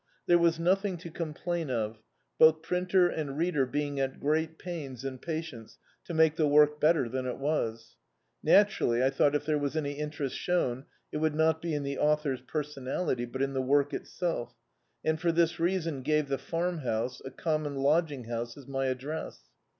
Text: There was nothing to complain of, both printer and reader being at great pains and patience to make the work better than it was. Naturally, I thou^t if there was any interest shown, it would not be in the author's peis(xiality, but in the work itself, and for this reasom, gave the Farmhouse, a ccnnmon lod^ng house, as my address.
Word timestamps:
There 0.25 0.39
was 0.39 0.57
nothing 0.59 0.97
to 0.97 1.11
complain 1.11 1.69
of, 1.69 1.99
both 2.39 2.63
printer 2.63 3.07
and 3.07 3.37
reader 3.37 3.67
being 3.67 3.99
at 3.99 4.19
great 4.19 4.57
pains 4.57 5.05
and 5.05 5.21
patience 5.21 5.77
to 6.05 6.15
make 6.15 6.37
the 6.37 6.47
work 6.47 6.79
better 6.81 7.07
than 7.07 7.27
it 7.27 7.37
was. 7.37 7.97
Naturally, 8.41 9.03
I 9.03 9.11
thou^t 9.11 9.35
if 9.35 9.45
there 9.45 9.59
was 9.59 9.75
any 9.77 9.91
interest 9.91 10.35
shown, 10.35 10.85
it 11.11 11.17
would 11.17 11.35
not 11.35 11.61
be 11.61 11.75
in 11.75 11.83
the 11.83 11.99
author's 11.99 12.41
peis(xiality, 12.41 13.31
but 13.31 13.43
in 13.43 13.53
the 13.53 13.61
work 13.61 13.93
itself, 13.93 14.55
and 15.05 15.21
for 15.21 15.31
this 15.31 15.57
reasom, 15.59 16.01
gave 16.03 16.29
the 16.29 16.39
Farmhouse, 16.39 17.21
a 17.23 17.29
ccnnmon 17.29 17.75
lod^ng 17.77 18.27
house, 18.27 18.57
as 18.57 18.65
my 18.65 18.87
address. 18.87 19.51